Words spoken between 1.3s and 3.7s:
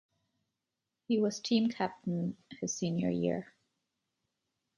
team captain his senior year.